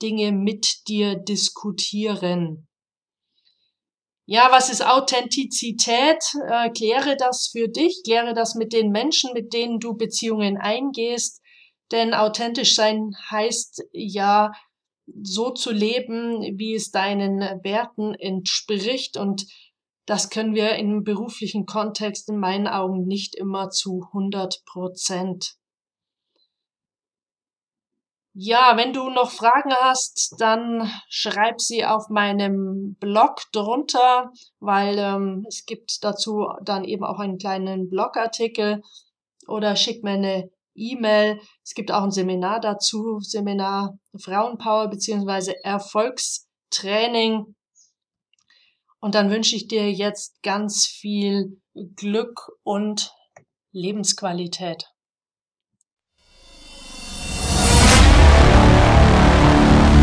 Dinge 0.00 0.32
mit 0.32 0.88
dir 0.88 1.16
diskutieren. 1.16 2.66
Ja, 4.24 4.48
was 4.52 4.70
ist 4.70 4.82
Authentizität? 4.82 6.24
Äh, 6.48 6.70
kläre 6.70 7.18
das 7.18 7.50
für 7.52 7.68
dich, 7.68 8.00
kläre 8.02 8.32
das 8.32 8.54
mit 8.54 8.72
den 8.72 8.92
Menschen, 8.92 9.34
mit 9.34 9.52
denen 9.52 9.78
du 9.78 9.94
Beziehungen 9.94 10.56
eingehst. 10.56 11.42
Denn 11.92 12.14
authentisch 12.14 12.74
sein 12.76 13.14
heißt 13.30 13.82
ja, 13.92 14.52
so 15.22 15.50
zu 15.50 15.72
leben, 15.72 16.42
wie 16.58 16.74
es 16.74 16.90
deinen 16.90 17.40
Werten 17.62 18.14
entspricht. 18.14 19.16
Und 19.16 19.46
das 20.06 20.30
können 20.30 20.54
wir 20.54 20.76
im 20.76 21.04
beruflichen 21.04 21.66
Kontext 21.66 22.28
in 22.28 22.38
meinen 22.38 22.66
Augen 22.66 23.06
nicht 23.06 23.34
immer 23.34 23.70
zu 23.70 24.02
100 24.12 24.64
Prozent. 24.64 25.56
Ja, 28.32 28.76
wenn 28.76 28.92
du 28.92 29.10
noch 29.10 29.30
Fragen 29.30 29.72
hast, 29.72 30.36
dann 30.38 30.88
schreib 31.08 31.60
sie 31.60 31.84
auf 31.84 32.08
meinem 32.10 32.94
Blog 33.00 33.42
drunter, 33.52 34.30
weil 34.60 34.98
ähm, 34.98 35.44
es 35.48 35.66
gibt 35.66 36.04
dazu 36.04 36.48
dann 36.62 36.84
eben 36.84 37.04
auch 37.04 37.18
einen 37.18 37.38
kleinen 37.38 37.90
Blogartikel 37.90 38.82
oder 39.48 39.74
schick 39.74 40.04
mir 40.04 40.12
eine 40.12 40.50
E-Mail. 40.80 41.40
Es 41.62 41.74
gibt 41.74 41.92
auch 41.92 42.02
ein 42.02 42.10
Seminar 42.10 42.60
dazu, 42.60 43.20
Seminar 43.20 43.98
Frauenpower 44.18 44.88
beziehungsweise 44.88 45.54
Erfolgstraining. 45.64 47.54
Und 49.00 49.14
dann 49.14 49.30
wünsche 49.30 49.56
ich 49.56 49.68
dir 49.68 49.90
jetzt 49.90 50.42
ganz 50.42 50.86
viel 50.86 51.60
Glück 51.96 52.50
und 52.62 53.12
Lebensqualität. 53.72 54.86